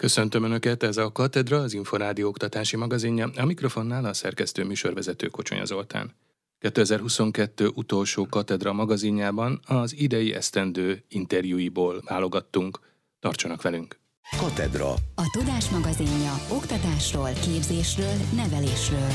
Köszöntöm 0.00 0.44
Önöket, 0.44 0.82
ez 0.82 0.96
a 0.96 1.12
Katedra, 1.12 1.58
az 1.58 1.72
Inforádió 1.72 2.28
oktatási 2.28 2.76
magazinja, 2.76 3.30
a 3.36 3.44
mikrofonnál 3.44 4.04
a 4.04 4.12
szerkesztő 4.12 4.64
műsorvezető 4.64 5.26
Kocsonya 5.26 5.64
Zoltán. 5.64 6.14
2022 6.58 7.70
utolsó 7.74 8.26
Katedra 8.26 8.72
magazinjában 8.72 9.60
az 9.66 9.96
idei 9.96 10.34
esztendő 10.34 11.04
interjúiból 11.08 12.02
válogattunk. 12.06 12.80
Tartsanak 13.18 13.62
velünk! 13.62 13.98
Katedra. 14.38 14.90
A 15.14 15.30
Tudás 15.32 15.68
magazinja 15.68 16.32
oktatásról, 16.52 17.30
képzésről, 17.32 18.14
nevelésről. 18.34 19.10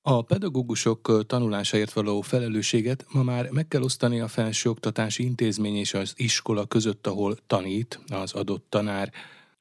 A 0.00 0.22
pedagógusok 0.22 1.26
tanulásáért 1.26 1.92
való 1.92 2.20
felelősséget 2.20 3.06
ma 3.12 3.22
már 3.22 3.50
meg 3.50 3.68
kell 3.68 3.82
osztani 3.82 4.20
a 4.20 4.28
felsőoktatási 4.28 5.24
intézmény 5.24 5.76
és 5.76 5.94
az 5.94 6.12
iskola 6.16 6.66
között, 6.66 7.06
ahol 7.06 7.36
tanít 7.46 8.00
az 8.08 8.32
adott 8.32 8.66
tanár. 8.68 9.12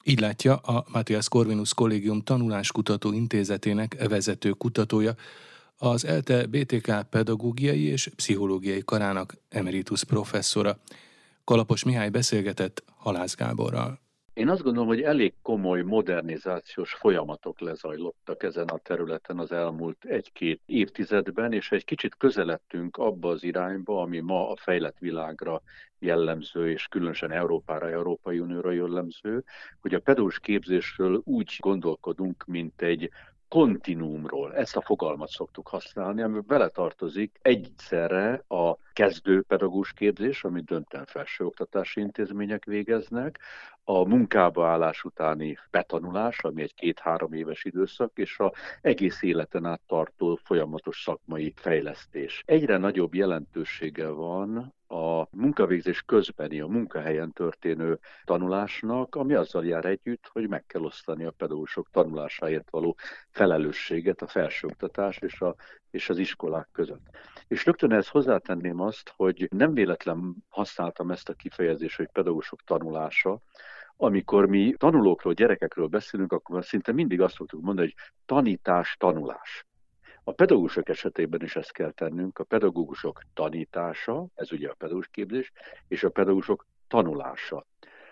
Így 0.03 0.19
látja 0.19 0.55
a 0.55 0.85
Matthias 0.91 1.29
Corvinus 1.29 1.73
Kollégium 1.73 2.21
Tanuláskutató 2.21 3.13
Intézetének 3.13 4.07
vezető 4.07 4.51
kutatója, 4.51 5.15
az 5.77 6.05
ELTE 6.05 6.45
BTK 6.45 7.09
pedagógiai 7.09 7.83
és 7.83 8.11
pszichológiai 8.15 8.81
karának 8.85 9.37
emeritus 9.49 10.03
professzora. 10.03 10.79
Kalapos 11.43 11.83
Mihály 11.83 12.09
beszélgetett 12.09 12.83
Halász 12.97 13.35
Gáborral. 13.35 13.99
Én 14.33 14.49
azt 14.49 14.61
gondolom, 14.61 14.87
hogy 14.87 15.01
elég 15.01 15.33
komoly 15.41 15.81
modernizációs 15.81 16.93
folyamatok 16.93 17.59
lezajlottak 17.59 18.43
ezen 18.43 18.67
a 18.67 18.77
területen 18.77 19.39
az 19.39 19.51
elmúlt 19.51 20.05
egy-két 20.05 20.61
évtizedben, 20.65 21.53
és 21.53 21.71
egy 21.71 21.85
kicsit 21.85 22.15
közeledtünk 22.15 22.97
abba 22.97 23.29
az 23.29 23.43
irányba, 23.43 24.01
ami 24.01 24.19
ma 24.19 24.49
a 24.49 24.55
fejlett 24.55 24.97
világra 24.99 25.61
jellemző, 25.99 26.69
és 26.71 26.87
különösen 26.87 27.31
Európára, 27.31 27.89
Európai 27.89 28.39
Unióra 28.39 28.71
jellemző, 28.71 29.43
hogy 29.81 29.93
a 29.93 29.99
pedagógus 29.99 30.39
képzésről 30.39 31.21
úgy 31.23 31.57
gondolkodunk, 31.59 32.43
mint 32.45 32.81
egy 32.81 33.09
kontinuumról, 33.51 34.55
ezt 34.55 34.75
a 34.75 34.81
fogalmat 34.81 35.29
szoktuk 35.29 35.67
használni, 35.67 36.21
ami 36.21 36.39
beletartozik 36.47 37.39
egyszerre 37.41 38.43
a 38.47 38.77
kezdő 38.93 39.41
pedagógus 39.41 39.93
képzés, 39.93 40.43
amit 40.43 40.65
döntően 40.65 41.05
felsőoktatási 41.05 41.99
intézmények 41.99 42.65
végeznek, 42.65 43.39
a 43.83 44.07
munkába 44.07 44.67
állás 44.67 45.03
utáni 45.03 45.57
betanulás, 45.71 46.39
ami 46.39 46.61
egy 46.61 46.73
két-három 46.73 47.33
éves 47.33 47.63
időszak, 47.63 48.11
és 48.15 48.39
a 48.39 48.53
egész 48.81 49.21
életen 49.21 49.65
át 49.65 49.81
tartó 49.87 50.39
folyamatos 50.43 51.01
szakmai 51.01 51.53
fejlesztés. 51.55 52.43
Egyre 52.45 52.77
nagyobb 52.77 53.13
jelentősége 53.13 54.07
van 54.07 54.73
a 54.91 55.27
munkavégzés 55.31 56.01
közbeni, 56.01 56.59
a 56.59 56.67
munkahelyen 56.67 57.31
történő 57.31 57.99
tanulásnak, 58.23 59.15
ami 59.15 59.33
azzal 59.33 59.65
jár 59.65 59.85
együtt, 59.85 60.27
hogy 60.31 60.47
meg 60.47 60.65
kell 60.65 60.81
osztani 60.81 61.23
a 61.25 61.31
pedagógusok 61.31 61.89
tanulásáért 61.91 62.69
való 62.69 62.97
felelősséget 63.29 64.21
a 64.21 64.27
felsőoktatás 64.27 65.17
és, 65.17 65.41
a, 65.41 65.55
és 65.91 66.09
az 66.09 66.17
iskolák 66.17 66.67
között. 66.71 67.09
És 67.47 67.65
rögtön 67.65 67.91
ezt 67.91 68.09
hozzátenném 68.09 68.79
azt, 68.79 69.13
hogy 69.15 69.47
nem 69.51 69.73
véletlen 69.73 70.35
használtam 70.49 71.11
ezt 71.11 71.29
a 71.29 71.33
kifejezést, 71.33 71.97
hogy 71.97 72.09
pedagógusok 72.11 72.61
tanulása, 72.63 73.41
amikor 73.97 74.45
mi 74.45 74.73
tanulókról, 74.77 75.33
gyerekekről 75.33 75.87
beszélünk, 75.87 76.33
akkor 76.33 76.65
szinte 76.65 76.91
mindig 76.91 77.21
azt 77.21 77.35
szoktuk 77.35 77.61
mondani, 77.61 77.87
hogy 77.87 78.13
tanítás, 78.25 78.95
tanulás. 78.99 79.65
A 80.23 80.31
pedagógusok 80.31 80.89
esetében 80.89 81.41
is 81.41 81.55
ezt 81.55 81.71
kell 81.71 81.91
tennünk, 81.91 82.39
a 82.39 82.43
pedagógusok 82.43 83.21
tanítása, 83.33 84.27
ez 84.35 84.51
ugye 84.51 84.69
a 84.69 84.73
pedagógus 84.73 85.07
képzés, 85.07 85.51
és 85.87 86.03
a 86.03 86.09
pedagógusok 86.09 86.65
tanulása. 86.87 87.65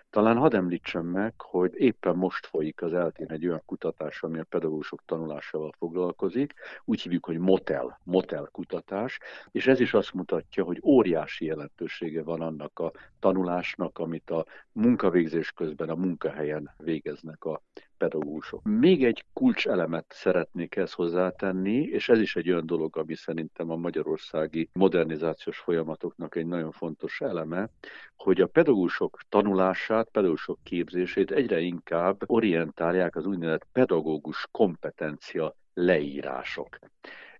Talán 0.09 0.37
hadd 0.37 0.55
említsem 0.55 1.05
meg, 1.05 1.33
hogy 1.37 1.71
éppen 1.75 2.15
most 2.15 2.45
folyik 2.45 2.81
az 2.81 2.93
eltén 2.93 3.31
egy 3.31 3.45
olyan 3.45 3.61
kutatás, 3.65 4.23
ami 4.23 4.39
a 4.39 4.43
pedagógusok 4.43 5.01
tanulásával 5.05 5.71
foglalkozik. 5.77 6.53
Úgy 6.85 7.01
hívjuk, 7.01 7.25
hogy 7.25 7.37
motel, 7.37 7.99
motel 8.03 8.49
kutatás, 8.51 9.19
és 9.51 9.67
ez 9.67 9.79
is 9.79 9.93
azt 9.93 10.13
mutatja, 10.13 10.63
hogy 10.63 10.81
óriási 10.83 11.45
jelentősége 11.45 12.23
van 12.23 12.41
annak 12.41 12.79
a 12.79 12.91
tanulásnak, 13.19 13.97
amit 13.97 14.29
a 14.29 14.45
munkavégzés 14.71 15.51
közben 15.51 15.89
a 15.89 15.95
munkahelyen 15.95 16.73
végeznek 16.77 17.43
a 17.43 17.61
pedagógusok. 17.99 18.63
Még 18.63 19.03
egy 19.05 19.25
kulcselemet 19.33 20.05
szeretnék 20.09 20.75
ezt 20.75 20.93
hozzátenni, 20.93 21.81
és 21.81 22.09
ez 22.09 22.19
is 22.19 22.35
egy 22.35 22.49
olyan 22.49 22.65
dolog, 22.65 22.97
ami 22.97 23.15
szerintem 23.15 23.69
a 23.69 23.75
magyarországi 23.75 24.69
modernizációs 24.73 25.57
folyamatoknak 25.57 26.35
egy 26.35 26.45
nagyon 26.45 26.71
fontos 26.71 27.21
eleme, 27.21 27.69
hogy 28.15 28.41
a 28.41 28.47
pedagógusok 28.47 29.19
tanulását, 29.29 30.09
pedagógusok 30.11 30.59
képzését 30.63 31.31
egyre 31.31 31.59
inkább 31.59 32.23
orientálják 32.25 33.15
az 33.15 33.25
úgynevezett 33.25 33.67
pedagógus 33.71 34.47
kompetencia 34.51 35.55
leírások. 35.73 36.79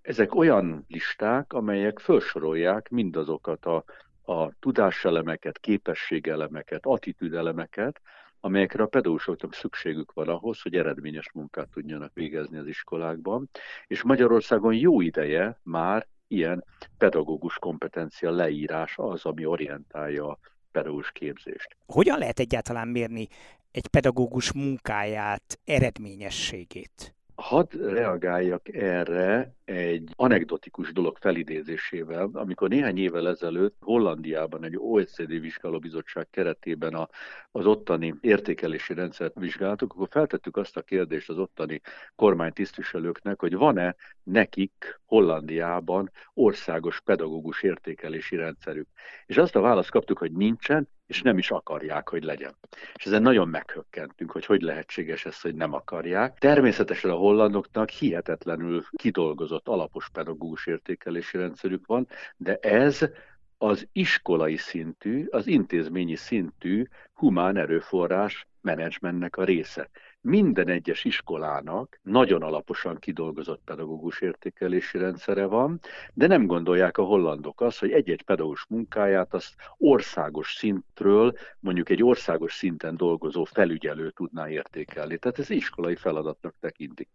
Ezek 0.02 0.36
olyan 0.36 0.86
listák, 0.88 1.53
amelyek 1.53 2.00
felsorolják 2.00 2.90
mindazokat 2.90 3.66
a, 3.66 3.84
a 4.31 4.52
tudáselemeket, 4.59 5.59
képességelemeket, 5.59 6.86
attitűdelemeket, 6.86 8.02
amelyekre 8.39 8.83
a 8.83 8.88
pedagógusoknak 8.88 9.53
szükségük 9.53 10.13
van 10.13 10.27
ahhoz, 10.27 10.61
hogy 10.61 10.75
eredményes 10.75 11.31
munkát 11.33 11.69
tudjanak 11.69 12.13
végezni 12.13 12.57
az 12.57 12.67
iskolákban. 12.67 13.50
És 13.88 14.03
Magyarországon 14.03 14.73
jó 14.73 15.01
ideje 15.01 15.59
már 15.63 16.07
ilyen 16.27 16.66
pedagógus 16.97 17.59
kompetencia 17.59 18.31
leírás 18.31 18.94
az, 18.97 19.25
ami 19.25 19.45
orientálja 19.45 20.28
a 20.28 20.39
pedagógus 20.72 21.11
képzést. 21.11 21.78
Hogyan 21.85 22.17
lehet 22.17 22.39
egyáltalán 22.39 22.88
mérni 22.88 23.28
egy 23.72 23.88
pedagógus 23.88 24.53
munkáját, 24.53 25.59
eredményességét? 25.66 27.13
Hadd 27.39 27.77
reagáljak 27.77 28.73
erre 28.73 29.53
egy 29.66 30.09
anekdotikus 30.16 30.91
dolog 30.94 31.17
felidézésével, 31.17 32.29
amikor 32.33 32.69
néhány 32.69 32.97
évvel 32.97 33.27
ezelőtt 33.27 33.75
Hollandiában 33.79 34.63
egy 34.63 34.77
OECD 34.77 35.27
vizsgálóbizottság 35.27 36.28
keretében 36.29 36.94
a, 36.94 37.09
az 37.51 37.66
ottani 37.66 38.16
értékelési 38.22 38.94
rendszert 38.94 39.39
vizsgáltuk, 39.39 39.94
akkor 39.94 40.07
feltettük 40.11 40.57
azt 40.57 40.78
a 40.78 40.81
kérdést 40.81 41.29
az 41.29 41.38
ottani 41.38 41.81
kormánytisztviselőknek, 42.16 43.39
hogy 43.39 43.55
van-e 43.55 43.95
nekik 44.23 44.99
Hollandiában 45.05 46.11
országos 46.33 47.01
pedagógus 47.01 47.63
értékelési 47.63 48.35
rendszerük. 48.35 48.88
És 49.25 49.38
azt 49.38 49.55
a 49.55 49.61
választ 49.61 49.91
kaptuk, 49.91 50.17
hogy 50.17 50.31
nincsen, 50.31 50.88
és 51.09 51.22
nem 51.22 51.38
is 51.38 51.52
akarják, 51.52 52.09
hogy 52.09 52.24
legyen. 52.24 52.56
És 52.94 53.06
ezen 53.06 53.22
nagyon 53.22 53.47
meghökkentünk, 53.47 54.31
hogy 54.31 54.46
hogy 54.46 54.62
lehetséges 54.62 55.25
ez, 55.25 55.42
hogy 55.42 55.56
nem 55.56 55.74
akarják. 55.74 56.38
Természetesen 56.38 57.12
a 57.12 57.16
hollandoknak 57.16 57.90
hihetetlenül 57.90 58.84
kidolgozott 58.96 59.68
alapos 59.68 60.09
pedagógus 60.09 60.68
értékelési 60.68 61.38
rendszerük 61.38 61.86
van, 61.86 62.08
de 62.38 62.56
ez 62.56 63.09
az 63.58 63.88
iskolai 63.92 64.58
szintű, 64.58 65.25
az 65.30 65.47
intézményi 65.47 66.16
szintű 66.16 66.86
humán 67.14 67.58
erőforrás 67.58 68.47
menedzsmentnek 68.62 69.36
a 69.38 69.44
része 69.44 69.90
minden 70.22 70.68
egyes 70.68 71.03
iskolának 71.06 72.00
nagyon 72.03 72.41
alaposan 72.41 72.97
kidolgozott 72.97 73.62
pedagógus 73.66 74.22
értékelési 74.22 74.97
rendszere 74.97 75.46
van, 75.46 75.80
de 76.13 76.28
nem 76.28 76.46
gondolják 76.46 76.97
a 76.97 77.03
hollandok 77.03 77.62
azt, 77.62 77.80
hogy 77.80 77.91
egy-egy 77.91 78.22
pedagógus 78.22 78.66
munkáját 78.69 79.34
azt 79.34 79.56
országos 79.78 80.53
szintről, 80.53 81.34
mondjuk 81.59 81.90
egy 81.90 82.03
országos 82.03 82.53
szinten 82.53 82.97
dolgozó 82.97 83.44
felügyelő 83.44 84.09
tudná 84.09 84.50
értékelni. 84.50 85.18
Tehát 85.18 85.40
ez 85.40 85.50
iskolai 85.50 85.96
feladatnak 85.96 86.56
tekintik. 86.59 87.09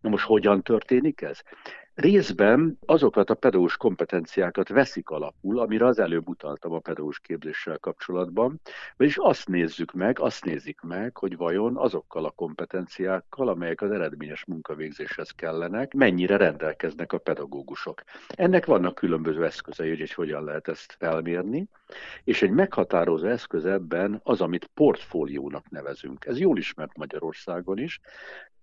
Na 0.00 0.08
most 0.08 0.24
hogyan 0.24 0.62
történik 0.62 1.20
ez? 1.20 1.40
Részben 1.98 2.78
azokat 2.86 3.30
a 3.30 3.34
pedagógus 3.34 3.76
kompetenciákat 3.76 4.68
veszik 4.68 5.10
alapul, 5.10 5.58
amire 5.58 5.86
az 5.86 5.98
előbb 5.98 6.28
utaltam 6.28 6.72
a 6.72 6.78
pedagógus 6.78 7.20
képzéssel 7.20 7.78
kapcsolatban, 7.78 8.60
vagyis 8.96 9.16
azt 9.16 9.48
nézzük 9.48 9.92
meg, 9.92 10.18
azt 10.18 10.44
nézik 10.44 10.80
meg, 10.80 11.16
hogy 11.16 11.36
vajon 11.36 11.76
azokkal 11.76 12.24
a 12.24 12.30
kompetenciákkal, 12.30 13.48
amelyek 13.48 13.80
az 13.80 13.90
eredményes 13.90 14.44
munkavégzéshez 14.44 15.30
kellenek, 15.30 15.94
mennyire 15.94 16.36
rendelkeznek 16.36 17.12
a 17.12 17.18
pedagógusok. 17.18 18.02
Ennek 18.28 18.66
vannak 18.66 18.94
különböző 18.94 19.44
eszközei, 19.44 19.96
hogy 19.96 20.12
hogyan 20.12 20.44
lehet 20.44 20.68
ezt 20.68 20.96
felmérni, 20.98 21.68
és 22.24 22.42
egy 22.42 22.50
meghatározó 22.50 23.26
eszköz 23.26 23.64
ebben 23.64 24.20
az, 24.22 24.40
amit 24.40 24.70
portfóliónak 24.74 25.70
nevezünk. 25.70 26.24
Ez 26.24 26.38
jól 26.38 26.58
ismert 26.58 26.96
Magyarországon 26.96 27.78
is, 27.78 28.00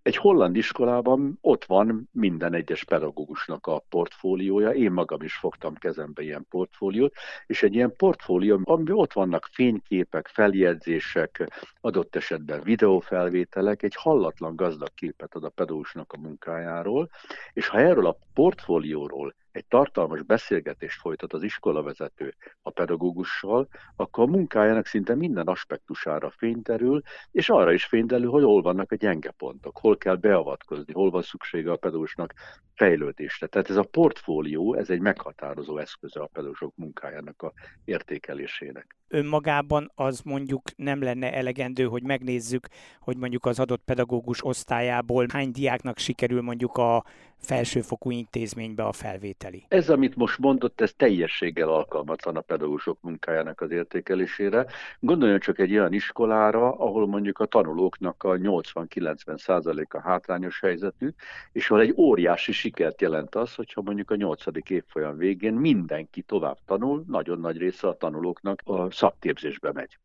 egy 0.05 0.15
holland 0.15 0.55
iskolában 0.55 1.37
ott 1.41 1.65
van 1.65 2.09
minden 2.11 2.53
egyes 2.53 2.83
pedagógusnak 2.83 3.67
a 3.67 3.83
portfóliója, 3.89 4.69
én 4.69 4.91
magam 4.91 5.21
is 5.21 5.33
fogtam 5.35 5.75
kezembe 5.75 6.21
ilyen 6.21 6.45
portfóliót, 6.49 7.13
és 7.45 7.63
egy 7.63 7.75
ilyen 7.75 7.95
portfólió, 7.97 8.59
amiben 8.63 8.95
ott 8.95 9.13
vannak 9.13 9.49
fényképek, 9.51 10.27
feljegyzések, 10.27 11.49
adott 11.81 12.15
esetben 12.15 12.61
videófelvételek, 12.63 13.83
egy 13.83 13.95
hallatlan 13.95 14.55
gazdag 14.55 14.93
képet 14.93 15.35
ad 15.35 15.43
a 15.43 15.49
pedagógusnak 15.49 16.13
a 16.13 16.17
munkájáról, 16.17 17.09
és 17.53 17.67
ha 17.67 17.79
erről 17.79 18.05
a 18.05 18.17
portfólióról 18.33 19.35
egy 19.55 19.65
tartalmas 19.65 20.21
beszélgetést 20.21 20.99
folytat 20.99 21.33
az 21.33 21.43
iskolavezető 21.43 22.35
a 22.61 22.69
pedagógussal, 22.69 23.67
akkor 23.95 24.23
a 24.23 24.31
munkájának 24.31 24.85
szinte 24.85 25.15
minden 25.15 25.47
aspektusára 25.47 26.29
fényterül, 26.29 27.01
és 27.31 27.49
arra 27.49 27.73
is 27.73 27.85
fényterül, 27.85 28.29
hogy 28.29 28.43
hol 28.43 28.61
vannak 28.61 28.91
a 28.91 28.95
gyenge 28.95 29.31
pontok, 29.31 29.77
hol 29.77 29.97
kell 29.97 30.15
beavatkozni, 30.15 30.93
hol 30.93 31.09
van 31.09 31.21
szüksége 31.21 31.71
a 31.71 31.75
pedagógusnak 31.75 32.33
fejlődésre. 32.73 33.47
Tehát 33.47 33.69
ez 33.69 33.75
a 33.75 33.83
portfólió, 33.83 34.73
ez 34.73 34.89
egy 34.89 35.01
meghatározó 35.01 35.77
eszköze 35.77 36.19
a 36.19 36.27
pedagógusok 36.27 36.75
munkájának 36.75 37.41
a 37.41 37.53
értékelésének 37.85 38.95
önmagában 39.07 39.91
az 39.95 40.21
mondjuk 40.21 40.61
nem 40.75 41.03
lenne 41.03 41.33
elegendő, 41.33 41.85
hogy 41.85 42.03
megnézzük, 42.03 42.67
hogy 42.99 43.17
mondjuk 43.17 43.45
az 43.45 43.59
adott 43.59 43.81
pedagógus 43.85 44.45
osztályából 44.45 45.25
hány 45.33 45.51
diáknak 45.51 45.97
sikerül 45.97 46.41
mondjuk 46.41 46.77
a 46.77 47.03
felsőfokú 47.45 48.11
intézménybe 48.11 48.83
a 48.83 48.91
felvételi. 48.91 49.65
Ez, 49.67 49.89
amit 49.89 50.15
most 50.15 50.39
mondott, 50.39 50.81
ez 50.81 50.93
teljességgel 50.97 51.69
alkalmatlan 51.69 52.35
a 52.35 52.41
pedagógusok 52.41 52.97
munkájának 53.01 53.61
az 53.61 53.71
értékelésére. 53.71 54.65
Gondoljon 54.99 55.39
csak 55.39 55.59
egy 55.59 55.71
olyan 55.71 55.93
iskolára, 55.93 56.71
ahol 56.71 57.07
mondjuk 57.07 57.39
a 57.39 57.45
tanulóknak 57.45 58.23
a 58.23 58.29
80-90 58.29 59.85
a 59.89 59.99
hátrányos 59.99 60.59
helyzetű, 60.59 61.09
és 61.51 61.69
ahol 61.69 61.81
egy 61.81 61.93
óriási 61.97 62.51
sikert 62.51 63.01
jelent 63.01 63.35
az, 63.35 63.55
hogyha 63.55 63.81
mondjuk 63.81 64.11
a 64.11 64.15
8. 64.15 64.43
évfolyam 64.69 65.17
végén 65.17 65.53
mindenki 65.53 66.21
tovább 66.21 66.57
tanul, 66.65 67.03
nagyon 67.07 67.39
nagy 67.39 67.57
része 67.57 67.87
a 67.87 67.97
tanulóknak 67.97 68.61
a 68.63 68.91
szakképzésbe 68.95 69.71
megy. 69.71 69.97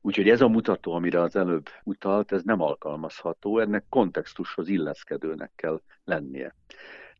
Úgyhogy 0.00 0.28
ez 0.28 0.40
a 0.40 0.48
mutató, 0.48 0.92
amire 0.92 1.20
az 1.20 1.36
előbb 1.36 1.68
utalt, 1.84 2.32
ez 2.32 2.42
nem 2.42 2.60
alkalmazható, 2.60 3.58
ennek 3.58 3.84
kontextushoz 3.88 4.68
illeszkedőnek 4.68 5.52
kell 5.56 5.80
lennie. 6.04 6.54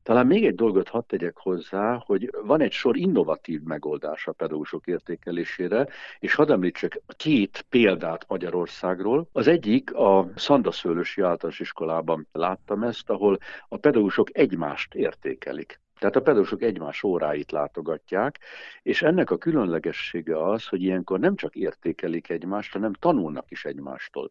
Talán 0.03 0.27
még 0.27 0.47
egy 0.47 0.55
dolgot 0.55 0.89
hadd 0.89 1.03
tegyek 1.07 1.37
hozzá, 1.37 2.03
hogy 2.07 2.31
van 2.43 2.61
egy 2.61 2.73
sor 2.73 2.97
innovatív 2.97 3.63
megoldás 3.63 4.27
a 4.27 4.33
pedagógusok 4.33 4.87
értékelésére, 4.87 5.89
és 6.19 6.35
hadd 6.35 6.51
említsek 6.51 7.01
két 7.17 7.67
példát 7.69 8.25
Magyarországról. 8.29 9.29
Az 9.33 9.47
egyik 9.47 9.95
a 9.95 10.31
Szandaszőlősi 10.37 11.21
általános 11.21 11.61
iskolában 11.61 12.29
láttam 12.33 12.83
ezt, 12.83 13.11
ahol 13.11 13.39
a 13.69 13.77
pedagógusok 13.77 14.39
egymást 14.39 14.95
értékelik. 14.95 15.81
Tehát 15.99 16.17
a 16.17 16.21
pedagógusok 16.21 16.63
egymás 16.63 17.03
óráit 17.03 17.53
látogatják, 17.53 18.39
és 18.83 19.03
ennek 19.03 19.31
a 19.31 19.39
különlegessége 19.39 20.45
az, 20.45 20.67
hogy 20.67 20.83
ilyenkor 20.83 21.19
nem 21.19 21.37
csak 21.37 21.55
értékelik 21.55 22.29
egymást, 22.29 22.73
hanem 22.73 22.93
tanulnak 22.93 23.51
is 23.51 23.65
egymástól. 23.65 24.31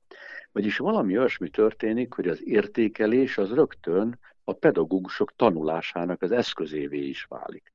Vagyis 0.52 0.78
valami 0.78 1.18
olyasmi 1.18 1.50
történik, 1.50 2.14
hogy 2.14 2.28
az 2.28 2.48
értékelés 2.48 3.38
az 3.38 3.54
rögtön 3.54 4.20
a 4.44 4.54
pedagógusok 4.54 5.36
tanulásának 5.36 6.22
az 6.22 6.32
eszközévé 6.32 7.08
is 7.08 7.24
válik. 7.24 7.72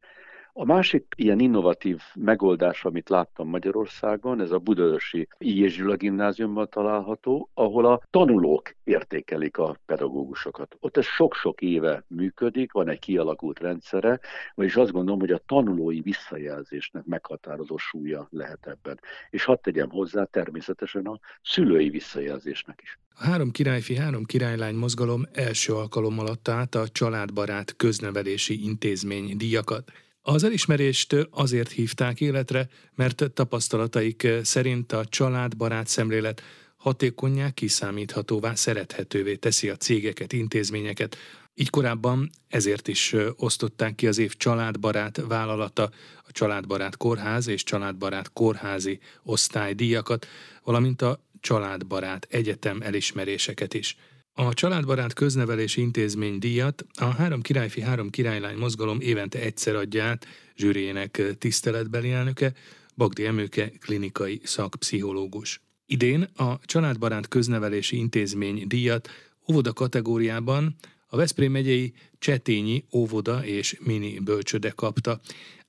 A 0.54 0.64
másik 0.64 1.14
ilyen 1.16 1.38
innovatív 1.38 2.00
megoldás, 2.14 2.84
amit 2.84 3.08
láttam 3.08 3.49
Magyarországon, 3.49 4.40
ez 4.40 4.50
a 4.50 4.58
Budaörsi 4.58 5.28
Gyula 5.38 5.96
gimnáziumban 5.96 6.69
található, 6.70 7.50
ahol 7.54 7.87
a 7.87 8.00
tanulók 8.10 8.75
értékelik 8.84 9.58
a 9.58 9.76
pedagógusokat. 9.87 10.76
Ott 10.81 10.96
ez 10.96 11.04
sok-sok 11.04 11.60
éve 11.60 12.04
működik, 12.08 12.72
van 12.72 12.88
egy 12.88 12.99
kialakult 12.99 13.58
rendszere, 13.58 14.20
vagyis 14.54 14.76
azt 14.76 14.93
gondolom, 14.93 15.20
hogy 15.20 15.31
a 15.31 15.43
tanulói 15.46 16.00
visszajelzésnek 16.00 17.05
meghatározó 17.05 17.76
súlya 17.76 18.26
lehet 18.31 18.66
ebben. 18.66 19.00
És 19.31 19.44
hadd 19.44 19.58
tegyem 19.62 19.90
hozzá 19.90 20.25
természetesen 20.25 21.06
a 21.06 21.19
szülői 21.43 21.90
visszajelzésnek 21.90 22.81
is. 22.82 22.98
A 23.14 23.25
három 23.25 23.50
királyfi, 23.50 23.96
három 23.96 24.25
királylány 24.25 24.75
mozgalom 24.75 25.22
első 25.32 25.72
alkalommal 25.72 26.26
adta 26.26 26.52
át 26.52 26.75
a 26.75 26.88
családbarát 26.88 27.76
köznevelési 27.76 28.64
intézmény 28.64 29.37
díjakat. 29.37 29.93
Az 30.24 30.44
elismerést 30.44 31.16
azért 31.30 31.70
hívták 31.70 32.20
életre, 32.20 32.69
mert 32.94 33.30
tapasztalataik 33.34 34.28
szerint 34.42 34.92
a 34.92 35.04
családbarát 35.04 35.86
szemlélet 35.86 36.42
hatékonyá, 36.76 37.50
kiszámíthatóvá, 37.50 38.54
szerethetővé 38.54 39.36
teszi 39.36 39.69
a 39.69 39.76
cégeket, 39.76 40.32
intézményeket. 40.32 41.16
Így 41.54 41.70
korábban 41.70 42.30
ezért 42.48 42.88
is 42.88 43.14
osztották 43.36 43.94
ki 43.94 44.06
az 44.06 44.19
év 44.19 44.34
családbarát 44.36 45.22
vállalata, 45.28 45.90
a 46.26 46.32
családbarát 46.32 46.96
kórház 46.96 47.46
és 47.46 47.62
családbarát 47.62 48.32
kórházi 48.32 48.98
osztálydíjakat, 49.22 50.26
valamint 50.64 51.02
a 51.02 51.20
családbarát 51.40 52.26
egyetem 52.30 52.82
elismeréseket 52.82 53.74
is. 53.74 53.96
A 54.34 54.55
Családbarát 54.55 55.12
Köznevelési 55.12 55.81
Intézmény 55.81 56.38
díjat 56.38 56.84
a 56.94 57.05
Három 57.05 57.40
Királyfi, 57.40 57.81
Három 57.81 58.11
Királylány 58.11 58.56
mozgalom 58.56 59.00
évente 59.00 59.38
egyszer 59.38 59.75
adja 59.75 60.05
át 60.05 60.26
zsűriének 60.56 61.23
tiszteletbeli 61.38 62.11
elnöke, 62.11 62.52
Bagdi 62.96 63.25
Emőke 63.25 63.73
klinikai 63.81 64.40
szakpszichológus. 64.44 65.61
Idén 65.87 66.23
a 66.23 66.58
Családbarát 66.64 67.29
Köznevelési 67.29 67.96
Intézmény 67.96 68.67
díjat 68.67 69.08
óvoda 69.50 69.73
kategóriában 69.73 70.76
a 71.06 71.17
Veszprém 71.17 71.52
megyei 71.52 71.93
Csetényi 72.19 72.84
óvoda 72.93 73.44
és 73.46 73.79
mini 73.81 74.19
bölcsöde 74.19 74.70
kapta. 74.70 75.20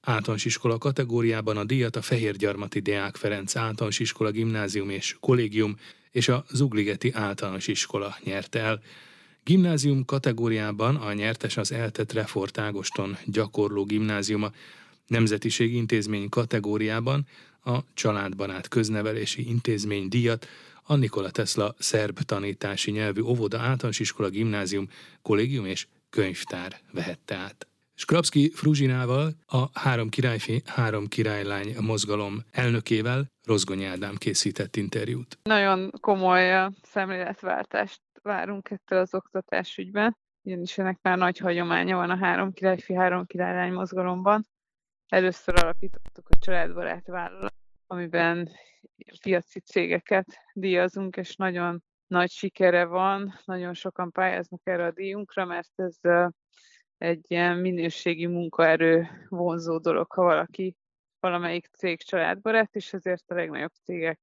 Általános 0.01 0.45
iskola 0.45 0.77
kategóriában 0.77 1.57
a 1.57 1.63
díjat 1.63 1.95
a 1.95 2.01
Fehérgyarmati 2.01 2.79
Deák 2.79 3.15
Ferenc 3.15 3.55
általános 3.55 3.99
iskola 3.99 4.31
gimnázium 4.31 4.89
és 4.89 5.15
kollégium 5.19 5.75
és 6.13 6.27
a 6.27 6.45
Zugligeti 6.49 7.11
általános 7.11 7.67
iskola 7.67 8.17
nyerte 8.23 8.59
el. 8.59 8.81
Gimnázium 9.43 10.05
kategóriában 10.05 10.95
a 10.95 11.13
nyertes 11.13 11.57
az 11.57 11.71
eltett 11.71 12.11
Refort 12.11 12.57
Ágoston 12.57 13.17
gyakorló 13.25 13.85
gimnáziuma, 13.85 14.51
nemzetiségi 15.07 15.75
intézmény 15.75 16.29
kategóriában 16.29 17.27
a 17.63 17.79
Családbarát 17.93 18.67
köznevelési 18.67 19.49
intézmény 19.49 20.07
díjat 20.07 20.47
a 20.83 20.95
Nikola 20.95 21.29
Tesla 21.29 21.75
szerb 21.79 22.19
tanítási 22.19 22.91
nyelvű 22.91 23.21
óvoda 23.21 23.59
általános 23.59 23.99
iskola 23.99 24.29
gimnázium, 24.29 24.89
kollégium 25.21 25.65
és 25.65 25.87
könyvtár 26.09 26.79
vehette 26.91 27.35
át. 27.35 27.67
Skrapski 27.95 28.49
Fruzsinával, 28.49 29.31
a 29.45 29.79
Három 29.79 30.09
királyfi, 30.09 30.61
Három 30.65 31.07
királylány 31.07 31.75
mozgalom 31.81 32.39
elnökével 32.51 33.25
Rozgony 33.45 33.83
Ádám 33.83 34.15
készített 34.15 34.75
interjút. 34.75 35.37
Nagyon 35.43 35.91
komoly 35.99 36.69
szemléletváltást 36.81 38.01
várunk 38.21 38.69
ettől 38.69 38.99
az 38.99 39.13
oktatás 39.13 39.77
ügyben, 39.77 40.17
ugyanis 40.41 40.77
ennek 40.77 40.99
már 41.01 41.17
nagy 41.17 41.37
hagyománya 41.37 41.95
van 41.95 42.09
a 42.09 42.17
Három 42.17 42.53
királyfi, 42.53 42.93
Három 42.93 43.25
királylány 43.25 43.73
mozgalomban. 43.73 44.45
Először 45.07 45.63
alapítottuk 45.63 46.29
a 46.29 46.37
családbarát 46.39 47.07
vállalat, 47.07 47.53
amiben 47.87 48.49
piaci 49.21 49.59
cégeket 49.59 50.25
díjazunk, 50.53 51.15
és 51.15 51.35
nagyon 51.35 51.83
nagy 52.07 52.29
sikere 52.31 52.85
van, 52.85 53.39
nagyon 53.45 53.73
sokan 53.73 54.11
pályáznak 54.11 54.61
erre 54.63 54.85
a 54.85 54.91
díjunkra, 54.91 55.45
mert 55.45 55.71
ez 55.75 55.97
egy 57.03 57.25
ilyen 57.27 57.57
minőségi 57.57 58.25
munkaerő 58.25 59.07
vonzó 59.29 59.77
dolog, 59.77 60.11
ha 60.11 60.23
valaki 60.23 60.75
valamelyik 61.19 61.65
cég 61.65 62.01
családbarát, 62.01 62.75
és 62.75 62.93
ezért 62.93 63.31
a 63.31 63.33
legnagyobb 63.33 63.71
cégek 63.83 64.19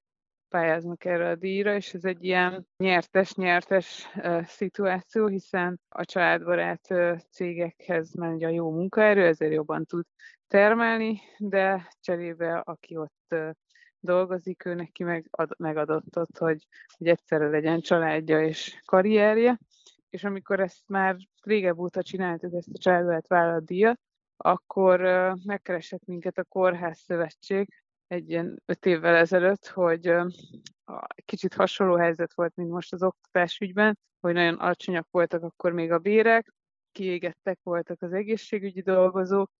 pályáznak 0.48 1.04
erre 1.04 1.28
a 1.28 1.34
díjra, 1.34 1.74
és 1.74 1.94
ez 1.94 2.04
egy 2.04 2.24
ilyen 2.24 2.66
nyertes-nyertes 2.76 4.08
uh, 4.16 4.44
szituáció, 4.44 5.26
hiszen 5.26 5.80
a 5.88 6.04
családbarát 6.04 6.86
uh, 6.90 7.18
cégekhez 7.30 8.14
megy 8.14 8.44
a 8.44 8.48
jó 8.48 8.70
munkaerő, 8.70 9.26
ezért 9.26 9.52
jobban 9.52 9.84
tud 9.84 10.04
termelni, 10.46 11.20
de 11.38 11.88
cserébe 12.00 12.58
aki 12.58 12.96
ott 12.96 13.24
uh, 13.30 13.50
dolgozik, 13.98 14.64
ő 14.64 14.74
neki 14.74 15.04
meg 15.04 15.26
ad, 15.30 15.54
megadott 15.58 16.16
ott, 16.16 16.38
hogy, 16.38 16.66
hogy 16.96 17.08
egyszerre 17.08 17.48
legyen 17.48 17.80
családja 17.80 18.44
és 18.44 18.80
karrierje, 18.84 19.58
és 20.10 20.24
amikor 20.24 20.60
ezt 20.60 20.88
már 20.88 21.16
régebb 21.42 21.78
óta 21.78 22.02
csináltuk, 22.02 22.54
ezt 22.54 22.68
a 22.72 22.78
családbarát 22.78 23.28
vállalatdíjat, 23.28 24.00
akkor 24.36 25.00
megkeresett 25.44 26.04
minket 26.04 26.38
a 26.38 26.44
Kórház 26.44 26.98
Szövetség 26.98 27.82
egy 28.06 28.30
ilyen 28.30 28.62
öt 28.66 28.86
évvel 28.86 29.14
ezelőtt, 29.14 29.66
hogy 29.66 30.14
kicsit 31.24 31.54
hasonló 31.54 31.96
helyzet 31.96 32.34
volt, 32.34 32.56
mint 32.56 32.70
most 32.70 32.92
az 32.92 33.02
oktatás 33.02 33.58
ügyben, 33.58 33.98
hogy 34.20 34.32
nagyon 34.32 34.54
alacsonyak 34.54 35.06
voltak 35.10 35.42
akkor 35.42 35.72
még 35.72 35.92
a 35.92 35.98
bérek, 35.98 36.52
kiégettek 36.92 37.58
voltak 37.62 38.02
az 38.02 38.12
egészségügyi 38.12 38.82
dolgozók, 38.82 39.50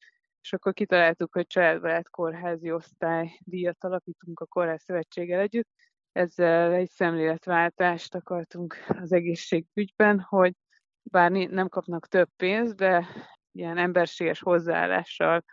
és 0.42 0.52
akkor 0.52 0.72
kitaláltuk, 0.72 1.32
hogy 1.32 1.46
családbarát 1.46 2.10
kórházi 2.10 2.72
osztály 2.72 3.38
díjat 3.40 3.84
alapítunk 3.84 4.40
a 4.40 4.46
Kórház 4.46 4.82
Szövetséggel 4.82 5.40
együtt, 5.40 5.68
ezzel 6.12 6.72
egy 6.72 6.90
szemléletváltást 6.90 8.14
akartunk 8.14 8.76
az 8.88 9.12
egészségügyben, 9.12 10.20
hogy 10.20 10.54
bár 11.02 11.30
nem 11.30 11.68
kapnak 11.68 12.06
több 12.06 12.28
pénzt, 12.36 12.76
de 12.76 13.06
ilyen 13.52 13.78
emberséges 13.78 14.40
hozzáállással 14.40 15.44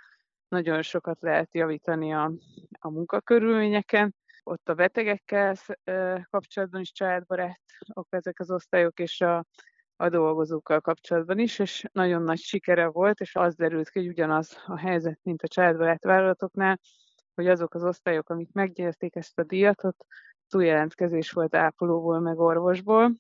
nagyon 0.48 0.82
sokat 0.82 1.22
lehet 1.22 1.54
javítani 1.54 2.14
a, 2.14 2.32
a 2.80 2.90
munkakörülményeken. 2.90 4.16
Ott 4.44 4.70
a 4.70 4.74
betegekkel 4.74 5.56
kapcsolatban 6.30 6.82
is 6.82 6.92
családbarátok 6.92 8.08
ezek 8.10 8.40
az 8.40 8.52
osztályok, 8.52 9.00
és 9.00 9.22
a 9.22 9.46
a 10.00 10.10
dolgozókkal 10.10 10.82
kapcsolatban 10.82 11.40
is, 11.40 11.60
és 11.60 11.84
nagyon 11.92 12.22
nagy 12.22 12.40
sikere 12.40 12.88
volt, 12.88 13.20
és 13.20 13.36
az 13.36 13.56
derült 13.56 13.90
ki, 13.90 14.00
hogy 14.00 14.08
ugyanaz 14.08 14.58
a 14.66 14.78
helyzet, 14.78 15.20
mint 15.24 15.42
a 15.42 15.48
családbarát 15.48 16.04
vállalatoknál, 16.04 16.80
hogy 17.34 17.48
azok 17.48 17.74
az 17.74 17.84
osztályok, 17.84 18.30
amik 18.30 18.52
megnyerték 18.52 19.16
ezt 19.16 19.40
a 19.40 19.44
díjat, 19.44 19.84
ott 19.84 20.06
túljelentkezés 20.50 21.32
volt 21.32 21.56
ápolóból, 21.56 22.20
meg 22.20 22.40
orvosból, 22.40 23.16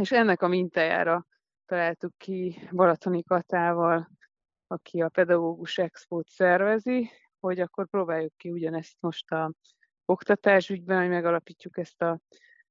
és 0.00 0.12
ennek 0.12 0.42
a 0.42 0.48
mintájára 0.48 1.26
találtuk 1.66 2.12
ki 2.16 2.68
Balatoni 2.70 3.22
Katával, 3.22 4.10
aki 4.66 5.00
a 5.00 5.08
Pedagógus 5.08 5.78
Expót 5.78 6.28
szervezi, 6.28 7.10
hogy 7.40 7.60
akkor 7.60 7.88
próbáljuk 7.88 8.36
ki 8.36 8.50
ugyanezt 8.50 8.96
most 9.00 9.30
a 9.30 9.52
oktatásügyben, 10.04 10.98
hogy 11.00 11.08
megalapítjuk 11.08 11.78
ezt 11.78 12.02
a 12.02 12.20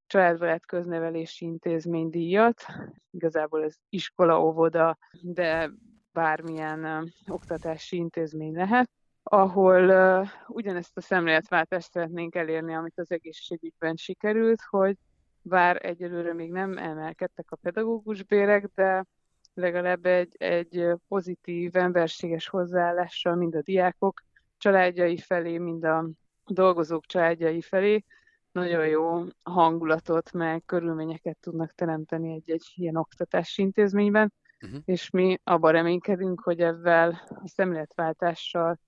családbarát 0.05 0.65
köznevelési 0.65 1.45
intézmény 1.45 2.09
díjat. 2.09 2.63
Igazából 3.11 3.63
ez 3.63 3.75
iskola, 3.89 4.41
óvoda, 4.41 4.97
de 5.21 5.71
bármilyen 6.11 7.11
oktatási 7.27 7.95
intézmény 7.95 8.53
lehet, 8.53 8.89
ahol 9.23 9.89
uh, 9.89 10.27
ugyanezt 10.47 10.97
a 10.97 11.01
szemléletváltást 11.01 11.91
szeretnénk 11.91 12.35
elérni, 12.35 12.73
amit 12.73 12.99
az 12.99 13.11
egészségügyben 13.11 13.95
sikerült, 13.95 14.61
hogy 14.69 14.97
bár 15.41 15.85
egyelőre 15.85 16.33
még 16.33 16.51
nem 16.51 16.77
emelkedtek 16.77 17.51
a 17.51 17.55
pedagógus 17.55 18.23
bérek, 18.23 18.65
de 18.75 19.05
legalább 19.53 20.05
egy, 20.05 20.35
egy 20.37 20.87
pozitív, 21.07 21.75
emberséges 21.75 22.47
hozzáállással 22.47 23.35
mind 23.35 23.55
a 23.55 23.61
diákok 23.61 24.23
családjai 24.57 25.17
felé, 25.17 25.57
mind 25.57 25.83
a 25.83 26.09
dolgozók 26.45 27.05
családjai 27.05 27.61
felé 27.61 28.03
nagyon 28.51 28.87
jó 28.87 29.23
hangulatot, 29.43 30.31
meg 30.31 30.63
körülményeket 30.65 31.37
tudnak 31.39 31.71
teremteni 31.71 32.33
egy-egy 32.33 32.71
ilyen 32.75 32.95
oktatási 32.95 33.61
intézményben, 33.61 34.33
uh-huh. 34.61 34.81
és 34.85 35.09
mi 35.09 35.39
abban 35.43 35.71
reménykedünk, 35.71 36.41
hogy 36.41 36.59
ezzel 36.59 37.21
a 37.27 37.47
szemléletváltással 37.47 38.79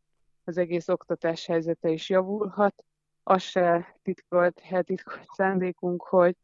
az 0.44 0.58
egész 0.58 0.88
oktatás 0.88 1.46
helyzete 1.46 1.90
is 1.90 2.10
javulhat. 2.10 2.84
Az 3.24 3.42
se 3.42 3.98
titkolt, 4.02 4.62
titkolt 4.82 5.28
szándékunk, 5.34 6.04
hogy 6.04 6.36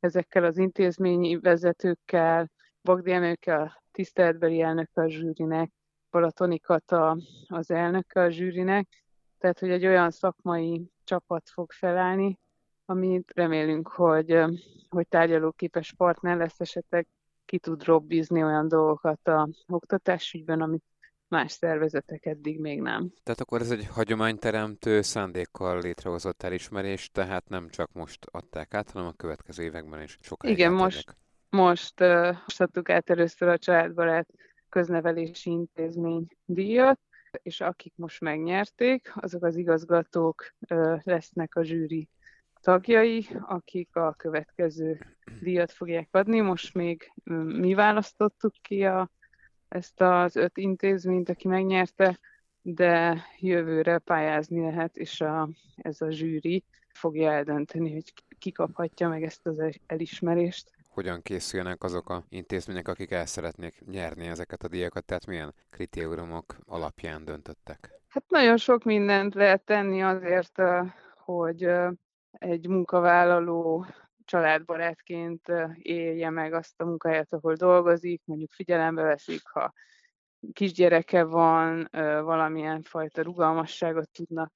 ezekkel 0.00 0.44
az 0.44 0.58
intézményi 0.58 1.38
vezetőkkel, 1.38 2.50
Bagdi 2.82 3.12
a 3.46 3.82
tiszteletbeli 3.90 4.60
elnöke 4.60 5.02
a 5.02 5.08
zsűrinek, 5.08 5.70
Balatoni 6.10 6.58
Kata 6.58 7.18
az 7.46 7.70
elnöke 7.70 8.20
a 8.20 8.30
zsűrinek, 8.30 9.04
tehát 9.38 9.58
hogy 9.58 9.70
egy 9.70 9.86
olyan 9.86 10.10
szakmai 10.10 10.90
csapat 11.04 11.48
fog 11.48 11.72
felállni, 11.72 12.38
amit 12.84 13.32
remélünk, 13.34 13.88
hogy, 13.88 14.42
hogy 14.88 15.08
tárgyalóképes 15.08 15.92
partner 15.92 16.36
lesz, 16.36 16.60
esetleg 16.60 17.06
ki 17.44 17.58
tud 17.58 17.84
robbizni 17.84 18.44
olyan 18.44 18.68
dolgokat 18.68 19.28
a 19.28 19.48
oktatásügyben, 19.68 20.60
amit 20.60 20.84
más 21.28 21.52
szervezetek 21.52 22.26
eddig 22.26 22.60
még 22.60 22.80
nem. 22.80 23.12
Tehát 23.22 23.40
akkor 23.40 23.60
ez 23.60 23.70
egy 23.70 23.86
hagyományteremtő 23.86 25.02
szándékkal 25.02 25.80
létrehozott 25.80 26.42
elismerés, 26.42 27.10
tehát 27.10 27.48
nem 27.48 27.68
csak 27.68 27.92
most 27.92 28.26
adták 28.30 28.74
át, 28.74 28.90
hanem 28.90 29.08
a 29.08 29.12
következő 29.12 29.62
években 29.62 30.02
is 30.02 30.18
sokáig 30.20 30.54
Igen, 30.54 30.72
most, 30.72 31.16
most, 31.48 32.00
uh, 32.00 32.36
most 32.42 32.60
adtuk 32.60 32.90
át 32.90 33.10
először 33.10 33.48
a 33.48 33.58
családbarát 33.58 34.28
köznevelési 34.68 35.50
intézmény 35.50 36.26
díjat, 36.44 37.00
és 37.42 37.60
akik 37.60 37.92
most 37.96 38.20
megnyerték, 38.20 39.12
azok 39.14 39.44
az 39.44 39.56
igazgatók 39.56 40.54
uh, 40.68 41.00
lesznek 41.04 41.54
a 41.54 41.62
zsűri 41.62 42.08
tagjai, 42.60 43.26
akik 43.40 43.96
a 43.96 44.14
következő 44.18 44.98
díjat 45.40 45.72
fogják 45.72 46.08
adni. 46.10 46.40
Most 46.40 46.74
még 46.74 47.12
mi 47.44 47.74
választottuk 47.74 48.52
ki 48.62 48.84
a, 48.84 49.10
ezt 49.68 50.00
az 50.00 50.36
öt 50.36 50.56
intézményt, 50.56 51.28
aki 51.28 51.48
megnyerte, 51.48 52.18
de 52.62 53.22
jövőre 53.38 53.98
pályázni 53.98 54.60
lehet, 54.60 54.96
és 54.96 55.20
a, 55.20 55.48
ez 55.76 56.00
a 56.00 56.10
zsűri 56.10 56.64
fogja 56.88 57.32
eldönteni, 57.32 57.92
hogy 57.92 58.12
ki 58.38 58.52
kaphatja 58.52 59.08
meg 59.08 59.22
ezt 59.22 59.46
az 59.46 59.62
elismerést. 59.86 60.70
Hogyan 60.88 61.22
készülnek 61.22 61.82
azok 61.82 62.10
a 62.10 62.24
intézmények, 62.28 62.88
akik 62.88 63.10
el 63.10 63.26
szeretnék 63.26 63.84
nyerni 63.86 64.26
ezeket 64.26 64.62
a 64.62 64.68
díjakat, 64.68 65.04
tehát 65.04 65.26
milyen 65.26 65.54
kritériumok 65.70 66.56
alapján 66.66 67.24
döntöttek? 67.24 67.90
Hát 68.08 68.24
nagyon 68.28 68.56
sok 68.56 68.84
mindent 68.84 69.34
lehet 69.34 69.64
tenni 69.64 70.02
azért, 70.02 70.62
hogy 71.14 71.68
egy 72.30 72.68
munkavállaló 72.68 73.86
családbarátként 74.26 75.52
élje 75.74 76.30
meg 76.30 76.52
azt 76.52 76.80
a 76.80 76.84
munkahelyet, 76.84 77.32
ahol 77.32 77.54
dolgozik, 77.54 78.22
mondjuk 78.24 78.52
figyelembe 78.52 79.02
veszik, 79.02 79.48
ha 79.48 79.72
kisgyereke 80.52 81.24
van, 81.24 81.88
valamilyen 82.22 82.82
fajta 82.82 83.22
rugalmasságot 83.22 84.10
tudnak 84.10 84.52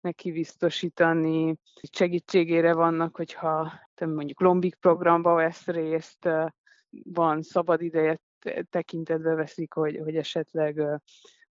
neki 0.00 0.32
biztosítani, 0.32 1.56
segítségére 1.92 2.74
vannak, 2.74 3.16
hogyha 3.16 3.72
mondjuk 4.00 4.40
lombik 4.40 4.74
programba 4.74 5.34
vesz 5.34 5.66
részt, 5.66 6.28
van 6.90 7.42
szabad 7.42 7.82
ideje 7.82 8.20
tekintetbe 8.70 9.34
veszik, 9.34 9.72
hogy, 9.72 9.98
hogy 10.04 10.16
esetleg 10.16 11.00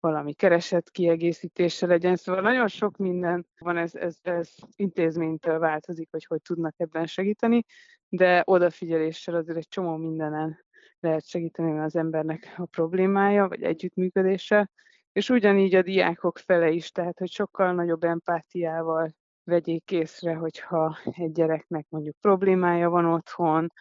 valami 0.01 0.33
keresett 0.33 0.91
kiegészítése 0.91 1.87
legyen. 1.87 2.17
Szóval 2.17 2.43
nagyon 2.43 2.69
sok 2.69 2.97
minden 2.97 3.47
van, 3.59 3.77
ez, 3.77 3.95
ez, 3.95 4.17
ez 4.23 4.55
intézménytől 4.77 5.59
változik, 5.59 6.09
hogy 6.11 6.25
hogy 6.25 6.43
tudnak 6.43 6.75
ebben 6.77 7.07
segíteni, 7.07 7.65
de 8.09 8.43
odafigyeléssel 8.47 9.35
azért 9.35 9.59
egy 9.59 9.69
csomó 9.69 9.97
mindenen 9.97 10.65
lehet 11.01 11.27
segíteni 11.27 11.79
az 11.79 11.97
embernek 11.97 12.55
a 12.57 12.67
problémája, 12.67 13.49
vagy 13.49 13.63
együttműködése, 13.63 14.71
és 15.13 15.31
ugyanígy 15.31 15.75
a 15.75 15.83
diákok 15.83 16.39
fele 16.39 16.71
is, 16.71 16.91
tehát 16.91 17.19
hogy 17.19 17.31
sokkal 17.31 17.73
nagyobb 17.73 18.05
empátiával 18.05 19.15
vegyék 19.45 19.91
észre, 19.91 20.35
hogyha 20.35 20.97
egy 21.05 21.33
gyereknek 21.33 21.87
mondjuk 21.89 22.17
problémája 22.21 22.91
van 22.91 23.05
otthon, 23.05 23.73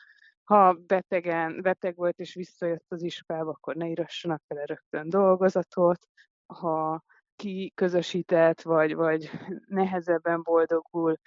ha 0.46 0.74
betegen, 0.74 1.62
beteg 1.62 1.96
volt 1.96 2.20
és 2.20 2.34
visszajött 2.34 2.86
az 2.88 3.02
iskolába, 3.02 3.50
akkor 3.50 3.76
ne 3.76 3.88
írassanak 3.88 4.42
vele 4.48 4.66
rögtön 4.66 5.10
dolgozatot, 5.10 6.08
ha 6.46 7.04
ki 7.36 7.72
közösített, 7.76 8.62
vagy, 8.62 8.96
vagy 8.96 9.30
nehezebben 9.66 10.42
boldogul, 10.44 11.18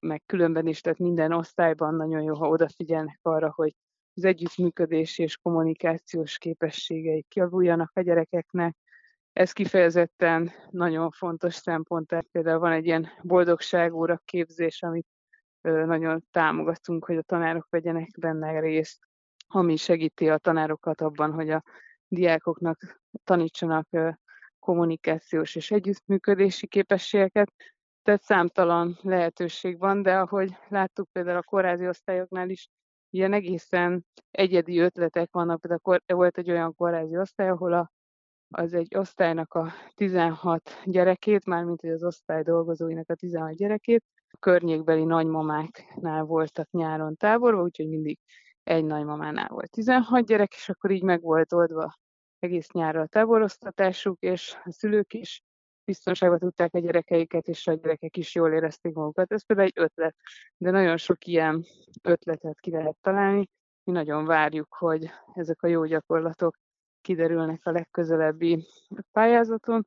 meg 0.00 0.22
különben 0.26 0.66
is, 0.66 0.80
tehát 0.80 0.98
minden 0.98 1.32
osztályban 1.32 1.94
nagyon 1.94 2.22
jó, 2.22 2.34
ha 2.34 2.48
odafigyelnek 2.48 3.18
arra, 3.22 3.52
hogy 3.54 3.74
az 4.14 4.24
együttműködés 4.24 5.18
és 5.18 5.36
kommunikációs 5.36 6.38
képességeik 6.38 7.34
javuljanak 7.34 7.90
a 7.94 8.00
gyerekeknek. 8.00 8.76
Ez 9.32 9.52
kifejezetten 9.52 10.50
nagyon 10.70 11.10
fontos 11.10 11.54
szempont, 11.54 12.06
tehát 12.06 12.26
például 12.32 12.58
van 12.58 12.72
egy 12.72 12.86
ilyen 12.86 13.08
boldogságóra 13.22 14.20
képzés, 14.24 14.82
amit 14.82 15.06
nagyon 15.62 16.24
támogatunk, 16.30 17.04
hogy 17.04 17.16
a 17.16 17.22
tanárok 17.22 17.66
vegyenek 17.70 18.10
benne 18.18 18.60
részt, 18.60 18.98
ami 19.46 19.76
segíti 19.76 20.28
a 20.28 20.38
tanárokat 20.38 21.00
abban, 21.00 21.32
hogy 21.32 21.50
a 21.50 21.62
diákoknak 22.08 23.00
tanítsanak 23.24 23.88
kommunikációs 24.58 25.54
és 25.54 25.70
együttműködési 25.70 26.66
képességeket. 26.66 27.52
Tehát 28.02 28.22
számtalan 28.22 28.98
lehetőség 29.00 29.78
van, 29.78 30.02
de 30.02 30.18
ahogy 30.18 30.56
láttuk 30.68 31.08
például 31.12 31.36
a 31.36 31.42
kórházi 31.42 31.88
osztályoknál 31.88 32.48
is, 32.50 32.68
ilyen 33.10 33.32
egészen 33.32 34.06
egyedi 34.30 34.78
ötletek 34.78 35.28
vannak. 35.32 35.60
Például 35.60 36.00
volt 36.06 36.38
egy 36.38 36.50
olyan 36.50 36.74
kórházi 36.74 37.16
osztály, 37.16 37.48
ahol 37.48 37.72
a, 37.72 37.90
az 38.52 38.74
egy 38.74 38.96
osztálynak 38.96 39.54
a 39.54 39.72
16 39.94 40.80
gyerekét, 40.84 41.44
mármint 41.46 41.80
hogy 41.80 41.90
az 41.90 42.04
osztály 42.04 42.42
dolgozóinak 42.42 43.10
a 43.10 43.14
16 43.14 43.56
gyerekét, 43.56 44.04
a 44.30 44.36
környékbeli 44.38 45.04
nagymamáknál 45.04 46.22
voltak 46.24 46.70
nyáron 46.70 47.16
táborban, 47.16 47.64
úgyhogy 47.64 47.88
mindig 47.88 48.18
egy 48.62 48.84
nagymamánál 48.84 49.48
volt 49.48 49.70
16 49.70 50.26
gyerek, 50.26 50.52
és 50.54 50.68
akkor 50.68 50.90
így 50.90 51.02
meg 51.02 51.22
volt 51.22 51.52
oldva 51.52 51.98
egész 52.38 52.70
nyárra 52.70 53.00
a 53.00 53.06
táboroztatásuk, 53.06 54.20
és 54.20 54.56
a 54.64 54.70
szülők 54.70 55.14
is 55.14 55.42
biztonságban 55.84 56.38
tudták 56.38 56.74
a 56.74 56.78
gyerekeiket, 56.78 57.48
és 57.48 57.66
a 57.66 57.72
gyerekek 57.72 58.16
is 58.16 58.34
jól 58.34 58.52
érezték 58.52 58.94
magukat. 58.94 59.32
Ez 59.32 59.46
például 59.46 59.68
egy 59.68 59.82
ötlet, 59.82 60.16
de 60.56 60.70
nagyon 60.70 60.96
sok 60.96 61.26
ilyen 61.26 61.64
ötletet 62.02 62.60
ki 62.60 62.70
lehet 62.70 62.96
találni. 63.00 63.48
Mi 63.84 63.92
nagyon 63.92 64.24
várjuk, 64.24 64.74
hogy 64.74 65.10
ezek 65.34 65.62
a 65.62 65.66
jó 65.66 65.84
gyakorlatok 65.84 66.56
kiderülnek 67.02 67.60
a 67.66 67.70
legközelebbi 67.70 68.66
pályázaton, 69.12 69.86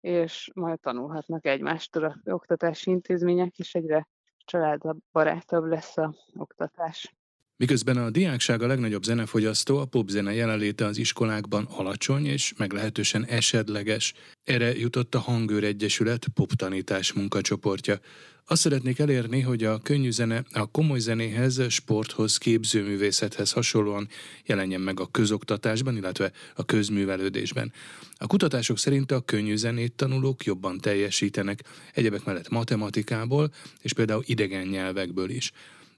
és 0.00 0.50
majd 0.54 0.80
tanulhatnak 0.80 1.46
egymástól 1.46 2.04
a 2.04 2.16
oktatási 2.24 2.90
intézmények, 2.90 3.58
és 3.58 3.74
egyre 3.74 4.08
családbarátabb 4.44 5.64
lesz 5.64 5.96
a 5.96 6.14
oktatás. 6.34 7.14
Miközben 7.58 7.96
a 7.96 8.10
diákság 8.10 8.62
a 8.62 8.66
legnagyobb 8.66 9.02
zenefogyasztó, 9.02 9.78
a 9.78 9.84
popzene 9.84 10.34
jelenléte 10.34 10.84
az 10.84 10.98
iskolákban 10.98 11.64
alacsony 11.64 12.26
és 12.26 12.52
meglehetősen 12.56 13.24
esedleges. 13.24 14.12
Erre 14.44 14.76
jutott 14.78 15.14
a 15.14 15.18
Hangőr 15.18 15.64
Egyesület 15.64 16.26
poptanítás 16.34 17.12
munkacsoportja. 17.12 18.00
Azt 18.46 18.60
szeretnék 18.60 18.98
elérni, 18.98 19.40
hogy 19.40 19.64
a 19.64 19.78
könnyű 19.78 20.10
zene 20.10 20.44
a 20.52 20.70
komoly 20.70 20.98
zenéhez, 20.98 21.62
sporthoz, 21.68 22.36
képzőművészethez 22.36 23.52
hasonlóan 23.52 24.08
jelenjen 24.44 24.80
meg 24.80 25.00
a 25.00 25.06
közoktatásban, 25.06 25.96
illetve 25.96 26.32
a 26.54 26.64
közművelődésben. 26.64 27.72
A 28.18 28.26
kutatások 28.26 28.78
szerint 28.78 29.12
a 29.12 29.20
könnyű 29.20 29.56
zenét 29.56 29.92
tanulók 29.92 30.44
jobban 30.44 30.78
teljesítenek, 30.78 31.62
egyebek 31.94 32.24
mellett 32.24 32.48
matematikából 32.48 33.52
és 33.80 33.92
például 33.92 34.22
idegen 34.26 34.66
nyelvekből 34.66 35.30
is. 35.30 35.52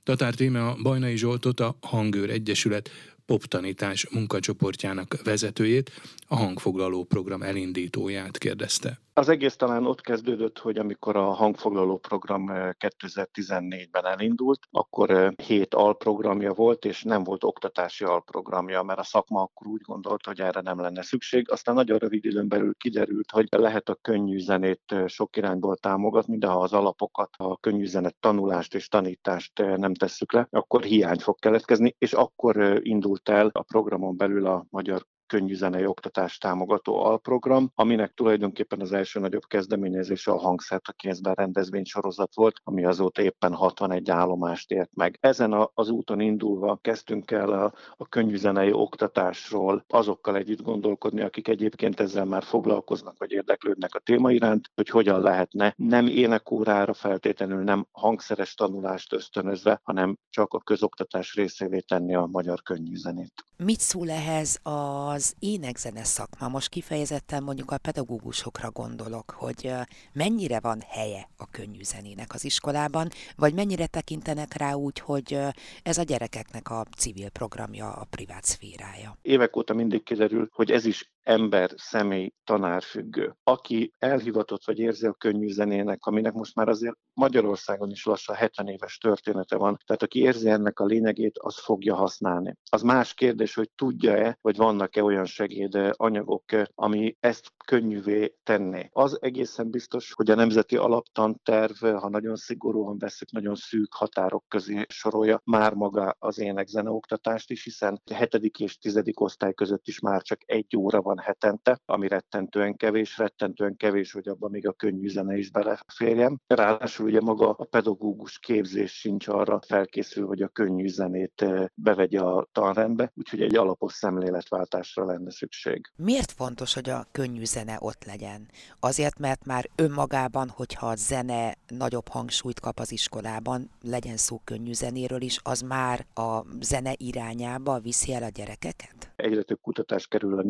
Tatár 0.09 0.35
Tíme 0.35 0.67
a 0.67 0.77
Bajnai 0.83 1.17
Zsoltot 1.17 1.61
a 1.61 1.77
Hangőr 1.81 2.31
Egyesület 2.31 2.91
poptanítás 3.27 4.09
munkacsoportjának 4.11 5.23
vezetőjét, 5.25 5.91
a 6.27 6.37
hangfoglaló 6.37 7.05
program 7.05 7.43
elindítóját 7.43 8.39
kérdezte. 8.39 9.01
Az 9.19 9.29
egész 9.29 9.57
talán 9.57 9.87
ott 9.87 10.01
kezdődött, 10.01 10.59
hogy 10.59 10.79
amikor 10.79 11.17
a 11.17 11.33
hangfoglaló 11.33 11.99
program 11.99 12.47
2014-ben 12.51 14.07
elindult, 14.07 14.61
akkor 14.71 15.35
hét 15.43 15.75
alprogramja 15.75 16.53
volt, 16.53 16.85
és 16.85 17.03
nem 17.03 17.25
volt 17.25 17.45
oktatási 17.45 18.05
alprogramja, 18.05 18.83
mert 18.83 18.99
a 18.99 19.03
szakma 19.03 19.41
akkor 19.41 19.67
úgy 19.67 19.81
gondolt, 19.81 20.27
hogy 20.27 20.41
erre 20.41 20.61
nem 20.61 20.81
lenne 20.81 21.03
szükség. 21.03 21.51
Aztán 21.51 21.75
nagyon 21.75 21.99
rövid 21.99 22.25
időn 22.25 22.49
belül 22.49 22.75
kiderült, 22.75 23.31
hogy 23.31 23.47
lehet 23.51 23.89
a 23.89 23.99
könnyű 24.03 24.39
zenét 24.39 24.95
sok 25.07 25.37
irányból 25.37 25.77
támogatni, 25.77 26.39
de 26.39 26.47
ha 26.47 26.61
az 26.61 26.73
alapokat, 26.73 27.31
a 27.37 27.57
könnyű 27.57 27.87
zenet 27.87 28.17
tanulást 28.21 28.75
és 28.75 28.89
tanítást 28.89 29.59
nem 29.77 29.95
tesszük 29.95 30.33
le, 30.33 30.47
akkor 30.51 30.83
hiány 30.83 31.19
fog 31.19 31.39
keletkezni, 31.39 31.95
és 31.99 32.13
akkor 32.13 32.81
indult 32.83 33.29
el 33.29 33.51
a 33.53 33.63
programon 33.63 34.17
belül 34.17 34.47
a 34.47 34.67
Magyar 34.71 35.07
könnyű 35.29 35.55
zenei 35.55 35.87
oktatást 35.87 36.41
támogató 36.41 37.05
alprogram, 37.05 37.71
aminek 37.75 38.13
tulajdonképpen 38.15 38.81
az 38.81 38.93
első 38.93 39.21
nagyobb 39.21 39.47
kezdeményezése 39.47 40.31
a 40.31 40.39
hangszert 40.39 40.89
a 40.89 40.93
kézben 40.93 41.35
rendezvény 41.35 41.85
sorozat 41.85 42.35
volt, 42.35 42.57
ami 42.65 42.85
azóta 42.85 43.23
éppen 43.23 43.55
61 43.55 44.11
állomást 44.11 44.71
ért 44.71 44.91
meg. 44.95 45.19
Ezen 45.21 45.69
az 45.75 45.89
úton 45.91 46.21
indulva 46.21 46.79
kezdtünk 46.83 47.31
el 47.31 47.53
a, 47.53 47.73
a 47.97 48.09
könnyű 48.09 48.37
zenei 48.37 48.73
oktatásról 48.73 49.85
azokkal 49.89 50.37
együtt 50.37 50.63
gondolkodni, 50.63 51.21
akik 51.21 51.49
egyébként 51.49 52.01
ezzel 52.01 52.25
már 52.25 52.43
foglalkoznak, 52.43 53.19
vagy 53.19 53.33
érdeklődnek 53.33 53.95
a 53.95 53.99
téma 53.99 54.33
iránt, 54.33 54.71
hogy 54.75 54.89
hogyan 54.89 55.21
lehetne 55.21 55.75
nem 55.77 56.07
énekórára 56.07 56.95
feltétlenül 56.95 57.63
nem 57.63 57.87
hangszeres 57.91 58.55
tanulást 58.55 59.13
ösztönözve, 59.13 59.81
hanem 59.83 60.19
csak 60.31 60.53
a 60.53 60.59
közoktatás 60.59 61.35
részévé 61.35 61.81
tenni 61.81 62.15
a 62.15 62.29
magyar 62.31 62.63
könnyű 62.63 62.97
zenét. 62.97 63.33
Mit 63.57 63.81
szól 63.81 64.11
ehhez 64.11 64.59
a 64.63 65.18
az 65.19 65.35
énekzene 65.39 66.05
szakma, 66.05 66.49
most 66.49 66.69
kifejezetten 66.69 67.43
mondjuk 67.43 67.71
a 67.71 67.79
pedagógusokra 67.79 68.71
gondolok, 68.71 69.31
hogy 69.31 69.73
mennyire 70.13 70.61
van 70.61 70.81
helye 70.89 71.29
a 71.37 71.51
könnyű 71.51 71.83
zenének 71.83 72.35
az 72.35 72.45
iskolában, 72.45 73.09
vagy 73.37 73.55
mennyire 73.55 73.87
tekintenek 73.87 74.57
rá 74.57 74.73
úgy, 74.73 74.99
hogy 74.99 75.39
ez 75.83 75.99
a 75.99 76.03
gyerekeknek 76.03 76.71
a 76.71 76.85
civil 76.97 77.29
programja, 77.29 77.93
a 77.93 78.07
privát 78.11 78.45
szférája. 78.45 79.19
Évek 79.23 79.57
óta 79.57 79.75
mindig 79.75 80.03
kiderül, 80.03 80.49
hogy 80.53 80.71
ez 80.71 80.85
is 80.85 81.11
ember, 81.29 81.71
személy, 81.77 82.33
tanárfüggő. 82.45 83.37
Aki 83.43 83.93
elhivatott 83.99 84.65
vagy 84.65 84.79
érzi 84.79 85.07
a 85.07 85.13
könnyű 85.13 85.49
zenének, 85.49 86.07
aminek 86.07 86.33
most 86.33 86.55
már 86.55 86.69
azért 86.69 86.97
Magyarországon 87.13 87.91
is 87.91 88.05
lassan 88.05 88.37
70 88.37 88.69
éves 88.69 88.99
története 88.99 89.57
van, 89.57 89.79
tehát 89.87 90.03
aki 90.03 90.21
érzi 90.21 90.49
ennek 90.49 90.81
a 90.81 90.85
lényegét, 90.85 91.39
az 91.39 91.59
fogja 91.59 91.95
használni. 91.95 92.57
Az 92.71 92.83
más 92.83 93.15
kérdés, 93.15 93.55
hogy 93.55 93.71
tudja-e, 93.75 94.39
vagy 94.41 94.57
vannak-e 94.57 95.03
olyan 95.03 95.25
segéd 95.25 95.79
anyagok, 95.93 96.45
ami 96.75 97.17
ezt 97.21 97.53
könnyűvé 97.65 98.35
tenné. 98.43 98.89
Az 98.93 99.19
egészen 99.21 99.71
biztos, 99.71 100.13
hogy 100.13 100.31
a 100.31 100.35
Nemzeti 100.35 100.77
Alaptanterv, 100.77 101.85
ha 101.85 102.09
nagyon 102.09 102.37
szigorúan 102.37 102.99
veszük, 102.99 103.31
nagyon 103.31 103.55
szűk 103.55 103.95
határok 103.95 104.45
közé 104.49 104.85
sorolja 104.89 105.41
már 105.45 105.75
maga 105.75 106.17
az 106.19 106.39
énekzene 106.39 106.91
oktatást 106.91 107.51
is, 107.51 107.65
hiszen 107.65 108.01
a 108.11 108.15
hetedik 108.15 108.61
és 108.61 108.79
tizedik 108.79 109.21
osztály 109.21 109.55
között 109.55 109.87
is 109.87 110.01
már 110.01 110.23
csak 110.23 110.41
egy 110.47 110.77
óra 110.77 111.03
van 111.03 111.18
hetente, 111.19 111.81
ami 111.85 112.09
rettentően 112.09 112.77
kevés, 112.77 113.19
rettentően 113.19 113.77
kevés, 113.77 114.13
hogy 114.13 114.29
abban 114.29 114.51
még 114.51 114.69
a 114.69 114.73
könnyű 114.73 115.09
zene 115.09 115.37
is 115.37 115.51
beleférjen. 115.51 116.41
Ráadásul 116.47 117.07
ugye 117.07 117.21
maga 117.21 117.51
a 117.51 117.65
pedagógus 117.65 118.39
képzés 118.39 118.93
sincs 118.93 119.29
arra 119.29 119.61
felkészül, 119.67 120.27
hogy 120.27 120.43
a 120.43 120.49
könnyű 120.49 120.87
zenét 120.89 121.45
bevegye 121.75 122.21
a 122.21 122.49
tanrendbe, 122.53 123.13
úgyhogy 123.15 123.43
egy 123.43 123.57
alapos 123.57 123.93
szemléletváltásra 123.93 125.05
lenne 125.05 125.31
szükség. 125.31 125.91
Miért 125.97 126.33
fontos, 126.33 126.75
hogy 126.75 126.91
a 126.91 127.07
könnyű 127.13 127.45
zene 127.45 127.77
ott 127.81 128.05
legyen? 128.05 128.49
Azért, 128.81 129.19
mert 129.19 129.47
már 129.47 129.69
önmagában, 129.77 130.49
hogyha 130.49 130.87
a 130.87 130.97
zene 130.97 131.55
nagyobb 131.69 132.09
hangsúlyt 132.09 132.61
kap 132.61 132.79
az 132.79 132.93
iskolában, 132.93 133.71
legyen 133.83 134.17
szó 134.17 134.41
könnyű 134.45 134.73
zenéről 134.73 135.21
is, 135.21 135.41
az 135.43 135.61
már 135.61 136.07
a 136.15 136.45
zene 136.61 136.93
irányába 136.97 137.79
viszi 137.79 138.15
el 138.15 138.23
a 138.23 138.29
gyerekeket? 138.29 139.13
Egyre 139.17 139.43
több 139.43 139.61
kutatás 139.61 140.07
kerül 140.07 140.39
a 140.39 140.43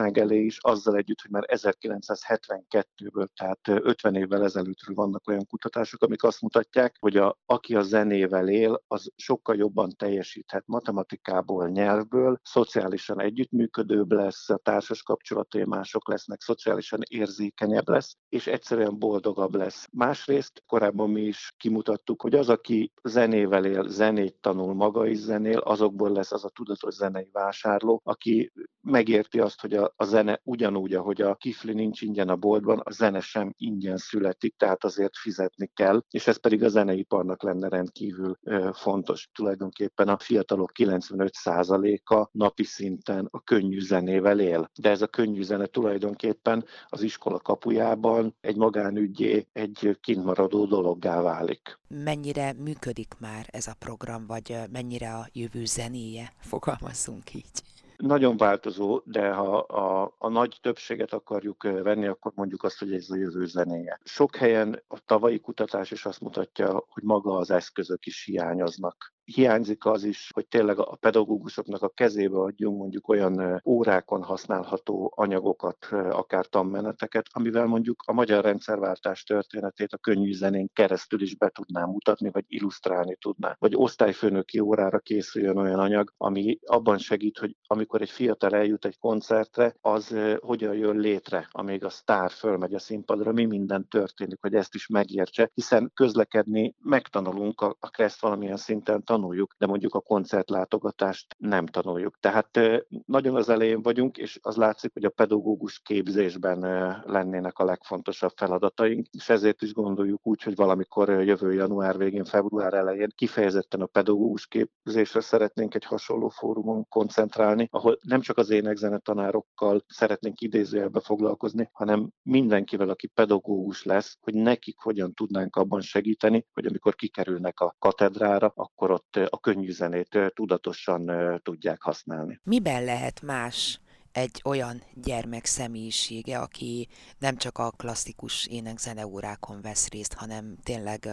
nyilvánosság 0.00 0.18
elé 0.18 0.44
is, 0.44 0.58
azzal 0.60 0.96
együtt, 0.96 1.20
hogy 1.20 1.30
már 1.30 1.44
1972-ből, 1.46 3.26
tehát 3.34 3.60
50 3.64 4.14
évvel 4.14 4.44
ezelőttről 4.44 4.94
vannak 4.94 5.28
olyan 5.28 5.46
kutatások, 5.46 6.02
amik 6.02 6.22
azt 6.22 6.40
mutatják, 6.40 6.96
hogy 7.00 7.16
a, 7.16 7.38
aki 7.46 7.74
a 7.74 7.82
zenével 7.82 8.48
él, 8.48 8.82
az 8.86 9.10
sokkal 9.16 9.56
jobban 9.56 9.90
teljesíthet 9.96 10.66
matematikából, 10.66 11.68
nyelvből, 11.68 12.40
szociálisan 12.42 13.20
együttműködőbb 13.20 14.12
lesz, 14.12 14.50
a 14.50 14.56
társas 14.56 15.02
kapcsolatai 15.02 15.64
mások 15.64 16.08
lesznek, 16.08 16.40
szociálisan 16.40 17.00
érzékenyebb 17.08 17.88
lesz, 17.88 18.16
és 18.28 18.46
egyszerűen 18.46 18.98
boldogabb 18.98 19.54
lesz. 19.54 19.86
Másrészt 19.92 20.62
korábban 20.66 21.10
mi 21.10 21.22
is 21.22 21.54
kimutattuk, 21.56 22.22
hogy 22.22 22.34
az, 22.34 22.48
aki 22.48 22.92
zenével 23.02 23.64
él, 23.64 23.88
zenét 23.88 24.36
tanul, 24.40 24.74
maga 24.74 25.06
is 25.06 25.18
zenél, 25.18 25.58
azokból 25.58 26.10
lesz 26.12 26.32
az 26.32 26.44
a 26.44 26.48
tudatos 26.48 26.94
zenei 26.94 27.28
vásárló, 27.32 28.00
aki 28.04 28.52
megérti 28.82 29.40
azt, 29.40 29.60
hogy 29.60 29.74
a, 29.74 29.89
a 29.96 30.04
zene 30.04 30.40
ugyanúgy, 30.44 30.94
ahogy 30.94 31.22
a 31.22 31.34
kifli 31.34 31.72
nincs 31.72 32.00
ingyen 32.00 32.28
a 32.28 32.36
boltban, 32.36 32.78
a 32.78 32.90
zene 32.90 33.20
sem 33.20 33.54
ingyen 33.56 33.96
születik, 33.96 34.56
tehát 34.56 34.84
azért 34.84 35.16
fizetni 35.16 35.70
kell, 35.74 36.02
és 36.10 36.26
ez 36.26 36.36
pedig 36.36 36.64
a 36.64 36.68
zeneiparnak 36.68 37.42
lenne 37.42 37.68
rendkívül 37.68 38.38
fontos. 38.72 39.28
Tulajdonképpen 39.32 40.08
a 40.08 40.18
fiatalok 40.18 40.70
95%-a 40.74 42.28
napi 42.32 42.64
szinten 42.64 43.28
a 43.30 43.42
könnyű 43.42 43.80
zenével 43.80 44.40
él, 44.40 44.70
de 44.80 44.90
ez 44.90 45.02
a 45.02 45.06
könnyű 45.06 45.42
zene 45.42 45.66
tulajdonképpen 45.66 46.64
az 46.88 47.02
iskola 47.02 47.38
kapujában 47.38 48.36
egy 48.40 48.56
magánügyé, 48.56 49.46
egy 49.52 49.98
kintmaradó 50.00 50.66
dologgá 50.66 51.22
válik. 51.22 51.78
Mennyire 51.88 52.52
működik 52.52 53.14
már 53.18 53.46
ez 53.50 53.66
a 53.66 53.74
program, 53.78 54.26
vagy 54.26 54.56
mennyire 54.72 55.14
a 55.14 55.28
jövő 55.32 55.64
zenéje, 55.64 56.32
fogalmazzunk 56.40 57.34
így? 57.34 57.62
Nagyon 58.00 58.36
változó, 58.36 59.00
de 59.04 59.30
ha 59.30 59.58
a, 59.58 60.14
a 60.18 60.28
nagy 60.28 60.58
többséget 60.62 61.12
akarjuk 61.12 61.62
venni, 61.62 62.06
akkor 62.06 62.32
mondjuk 62.34 62.62
azt, 62.62 62.78
hogy 62.78 62.92
ez 62.92 63.10
a 63.10 63.16
jövő 63.16 63.46
zenéje. 63.46 64.00
Sok 64.04 64.36
helyen 64.36 64.82
a 64.88 64.98
tavalyi 65.04 65.40
kutatás 65.40 65.90
is 65.90 66.04
azt 66.04 66.20
mutatja, 66.20 66.84
hogy 66.88 67.02
maga 67.02 67.36
az 67.36 67.50
eszközök 67.50 68.06
is 68.06 68.24
hiányoznak 68.24 69.14
hiányzik 69.34 69.84
az 69.84 70.04
is, 70.04 70.30
hogy 70.34 70.46
tényleg 70.46 70.78
a 70.78 70.96
pedagógusoknak 71.00 71.82
a 71.82 71.88
kezébe 71.88 72.38
adjunk 72.38 72.78
mondjuk 72.78 73.08
olyan 73.08 73.62
órákon 73.64 74.22
használható 74.22 75.12
anyagokat, 75.16 75.86
akár 76.10 76.46
tanmeneteket, 76.46 77.26
amivel 77.32 77.66
mondjuk 77.66 78.02
a 78.06 78.12
magyar 78.12 78.44
rendszerváltás 78.44 79.22
történetét 79.22 79.92
a 79.92 79.98
könnyű 79.98 80.32
zenén 80.32 80.70
keresztül 80.72 81.22
is 81.22 81.36
be 81.36 81.48
tudná 81.48 81.84
mutatni, 81.84 82.30
vagy 82.30 82.44
illusztrálni 82.46 83.16
tudná. 83.20 83.56
Vagy 83.58 83.72
osztályfőnöki 83.76 84.60
órára 84.60 84.98
készüljön 84.98 85.56
olyan 85.56 85.78
anyag, 85.78 86.12
ami 86.16 86.58
abban 86.66 86.98
segít, 86.98 87.38
hogy 87.38 87.56
amikor 87.66 88.00
egy 88.00 88.10
fiatal 88.10 88.54
eljut 88.54 88.84
egy 88.84 88.98
koncertre, 88.98 89.74
az 89.80 90.16
hogyan 90.38 90.74
jön 90.74 90.96
létre, 90.96 91.48
amíg 91.50 91.84
a 91.84 91.90
sztár 91.90 92.30
fölmegy 92.30 92.74
a 92.74 92.78
színpadra, 92.78 93.32
mi 93.32 93.44
minden 93.44 93.88
történik, 93.88 94.38
hogy 94.40 94.54
ezt 94.54 94.74
is 94.74 94.86
megértse, 94.86 95.50
hiszen 95.54 95.90
közlekedni 95.94 96.74
megtanulunk, 96.78 97.60
a, 97.60 97.76
a 97.80 98.10
valamilyen 98.20 98.56
szinten 98.56 99.04
tanul 99.04 99.19
tanuljuk, 99.20 99.54
de 99.58 99.66
mondjuk 99.66 99.94
a 99.94 100.00
koncertlátogatást 100.00 101.36
nem 101.38 101.66
tanuljuk. 101.66 102.18
Tehát 102.20 102.58
nagyon 103.06 103.36
az 103.36 103.48
elején 103.48 103.82
vagyunk, 103.82 104.16
és 104.16 104.38
az 104.42 104.56
látszik, 104.56 104.92
hogy 104.92 105.04
a 105.04 105.10
pedagógus 105.10 105.80
képzésben 105.80 106.58
lennének 107.06 107.58
a 107.58 107.64
legfontosabb 107.64 108.32
feladataink, 108.36 109.06
és 109.10 109.28
ezért 109.28 109.62
is 109.62 109.72
gondoljuk 109.72 110.26
úgy, 110.26 110.42
hogy 110.42 110.54
valamikor 110.54 111.08
jövő 111.08 111.52
január 111.52 111.96
végén, 111.96 112.24
február 112.24 112.74
elején 112.74 113.12
kifejezetten 113.14 113.80
a 113.80 113.86
pedagógus 113.86 114.46
képzésre 114.46 115.20
szeretnénk 115.20 115.74
egy 115.74 115.84
hasonló 115.84 116.28
fórumon 116.28 116.88
koncentrálni, 116.88 117.68
ahol 117.70 117.98
nem 118.02 118.20
csak 118.20 118.38
az 118.38 118.50
énekzene 118.50 118.98
tanárokkal 118.98 119.84
szeretnénk 119.86 120.40
idézőjelbe 120.40 121.00
foglalkozni, 121.00 121.68
hanem 121.72 122.10
mindenkivel, 122.22 122.88
aki 122.88 123.06
pedagógus 123.06 123.84
lesz, 123.84 124.16
hogy 124.20 124.34
nekik 124.34 124.78
hogyan 124.78 125.14
tudnánk 125.14 125.56
abban 125.56 125.80
segíteni, 125.80 126.46
hogy 126.52 126.66
amikor 126.66 126.94
kikerülnek 126.94 127.60
a 127.60 127.74
katedrára, 127.78 128.52
akkor 128.54 128.90
ott 128.90 129.09
a 129.16 129.40
könnyű 129.40 129.70
zenét 129.70 130.18
tudatosan 130.34 131.10
tudják 131.42 131.82
használni. 131.82 132.40
Miben 132.42 132.84
lehet 132.84 133.22
más 133.22 133.80
egy 134.12 134.40
olyan 134.44 134.82
gyermek 134.94 135.44
személyisége, 135.44 136.38
aki 136.38 136.88
nem 137.18 137.36
csak 137.36 137.58
a 137.58 137.70
klasszikus 137.70 138.46
énekzene 138.46 139.06
órákon 139.06 139.60
vesz 139.60 139.88
részt, 139.88 140.14
hanem 140.14 140.56
tényleg 140.62 141.08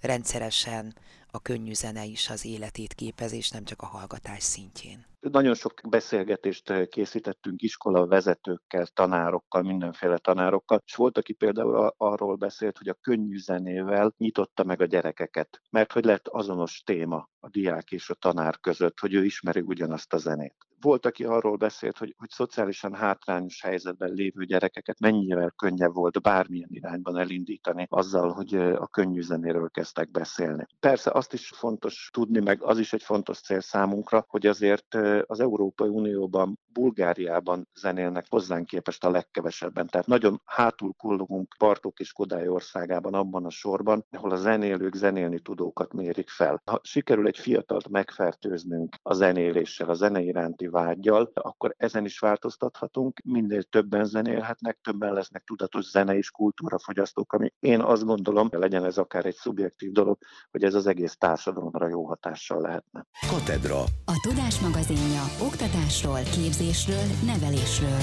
rendszeresen 0.00 0.94
a 1.30 1.40
könnyű 1.42 1.74
zene 1.74 2.04
is 2.04 2.30
az 2.30 2.44
életét 2.44 2.94
képez, 2.94 3.32
és 3.32 3.50
nem 3.50 3.64
csak 3.64 3.82
a 3.82 3.86
hallgatás 3.86 4.42
szintjén. 4.42 5.06
Nagyon 5.20 5.54
sok 5.54 5.80
beszélgetést 5.88 6.88
készítettünk 6.88 7.62
iskola 7.62 8.06
vezetőkkel, 8.06 8.86
tanárokkal, 8.86 9.62
mindenféle 9.62 10.18
tanárokkal, 10.18 10.82
és 10.86 10.94
volt, 10.94 11.18
aki 11.18 11.32
például 11.32 11.94
arról 11.96 12.36
beszélt, 12.36 12.78
hogy 12.78 12.88
a 12.88 12.98
könnyű 13.00 13.38
zenével 13.38 14.14
nyitotta 14.16 14.64
meg 14.64 14.80
a 14.80 14.86
gyerekeket, 14.86 15.60
mert 15.70 15.92
hogy 15.92 16.04
lett 16.04 16.28
azonos 16.28 16.82
téma 16.82 17.28
a 17.40 17.48
diák 17.48 17.90
és 17.90 18.10
a 18.10 18.14
tanár 18.14 18.60
között, 18.60 18.98
hogy 18.98 19.14
ő 19.14 19.24
ismeri 19.24 19.60
ugyanazt 19.60 20.12
a 20.12 20.16
zenét. 20.16 20.56
Volt, 20.80 21.06
aki 21.06 21.24
arról 21.24 21.56
beszélt, 21.56 21.98
hogy, 21.98 22.14
hogy 22.18 22.30
szociálisan 22.30 22.94
hátrányos 22.94 23.62
helyzetben 23.62 24.12
lévő 24.12 24.44
gyerekeket 24.44 25.00
mennyivel 25.00 25.50
könnyebb 25.56 25.92
volt 25.92 26.22
bármilyen 26.22 26.68
irányban 26.72 27.18
elindítani 27.18 27.86
azzal, 27.88 28.32
hogy 28.32 28.54
a 28.54 28.86
könnyű 28.86 29.20
zenéről 29.20 29.70
kezdtek 29.70 30.10
beszélni. 30.10 30.66
Persze 30.80 31.10
azt 31.18 31.32
is 31.32 31.52
fontos 31.54 32.10
tudni, 32.12 32.40
meg 32.40 32.62
az 32.62 32.78
is 32.78 32.92
egy 32.92 33.02
fontos 33.02 33.40
cél 33.40 33.60
számunkra, 33.60 34.24
hogy 34.28 34.46
azért 34.46 34.94
az 35.26 35.40
Európai 35.40 35.88
Unióban, 35.88 36.58
Bulgáriában 36.72 37.68
zenélnek 37.74 38.26
hozzánk 38.28 38.66
képest 38.66 39.04
a 39.04 39.10
legkevesebben. 39.10 39.86
Tehát 39.86 40.06
nagyon 40.06 40.40
hátul 40.44 40.92
kullogunk 40.96 41.54
Bartók 41.58 42.00
és 42.00 42.12
Kodály 42.12 42.48
országában 42.48 43.14
abban 43.14 43.44
a 43.44 43.50
sorban, 43.50 44.04
ahol 44.10 44.30
a 44.30 44.36
zenélők 44.36 44.94
zenélni 44.94 45.40
tudókat 45.40 45.92
mérik 45.92 46.28
fel. 46.28 46.62
Ha 46.64 46.80
sikerül 46.82 47.26
egy 47.26 47.38
fiatalt 47.38 47.88
megfertőznünk 47.88 48.96
a 49.02 49.14
zenéléssel, 49.14 49.88
a 49.88 49.94
zene 49.94 50.20
iránti 50.20 50.66
vágyjal, 50.66 51.30
akkor 51.34 51.74
ezen 51.76 52.04
is 52.04 52.18
változtathatunk, 52.18 53.20
minél 53.24 53.62
többen 53.62 54.04
zenélhetnek, 54.04 54.78
többen 54.82 55.12
lesznek 55.12 55.44
tudatos 55.44 55.84
zene 55.84 56.16
és 56.16 56.30
kultúrafogyasztók, 56.30 57.32
ami 57.32 57.52
én 57.58 57.80
azt 57.80 58.04
gondolom, 58.04 58.48
legyen 58.50 58.84
ez 58.84 58.98
akár 58.98 59.26
egy 59.26 59.34
szubjektív 59.34 59.92
dolog, 59.92 60.18
hogy 60.50 60.64
ez 60.64 60.74
az 60.74 60.86
egész 60.86 61.07
társadalomra 61.16 61.88
jó 61.88 62.06
hatással 62.06 62.60
lehetne. 62.60 63.06
Katedra. 63.28 63.80
A 64.04 64.20
Tudás 64.22 64.60
magazinja 64.60 65.22
oktatásról, 65.42 66.20
képzésről, 66.22 67.04
nevelésről. 67.26 68.00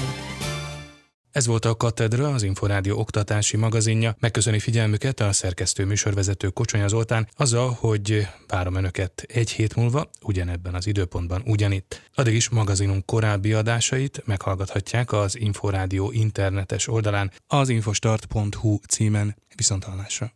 Ez 1.36 1.48
volt 1.48 1.66
a 1.66 1.76
Katedra, 1.76 2.34
az 2.34 2.44
Inforádió 2.44 3.00
oktatási 3.00 3.58
magazinja. 3.58 4.16
Megköszöni 4.20 4.60
figyelmüket 4.60 5.20
a 5.20 5.32
szerkesztő 5.32 5.86
műsorvezető 5.86 6.50
Kocsonya 6.50 6.88
Zoltán 6.88 7.28
azzal, 7.38 7.78
hogy 7.80 8.28
várom 8.48 8.76
Önöket 8.76 9.26
egy 9.28 9.50
hét 9.50 9.76
múlva, 9.76 10.10
ugyanebben 10.22 10.74
az 10.74 10.88
időpontban 10.88 11.42
ugyanitt. 11.46 12.02
Addig 12.16 12.34
is 12.34 12.50
magazinunk 12.50 13.06
korábbi 13.06 13.54
adásait 13.54 14.22
meghallgathatják 14.26 15.12
az 15.12 15.40
Inforádió 15.40 16.12
internetes 16.12 16.88
oldalán 16.88 17.32
az 17.48 17.70
infostart.hu 17.70 18.78
címen. 18.88 19.36
Viszontalásra! 19.56 20.32